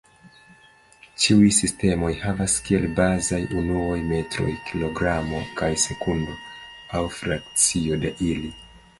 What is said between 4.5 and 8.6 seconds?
kilogramo kaj sekundo, aŭ frakcio de ili.